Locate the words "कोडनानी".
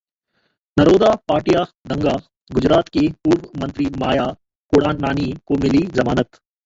4.73-5.31